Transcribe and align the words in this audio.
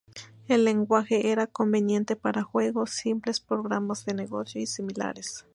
El 0.47 0.65
lenguaje 0.65 1.29
era 1.31 1.45
conveniente 1.45 2.15
para 2.15 2.41
juegos 2.41 2.89
simples, 2.89 3.39
programas 3.39 4.03
de 4.03 4.15
negocio 4.15 4.59
y 4.59 4.65
similares. 4.65 5.45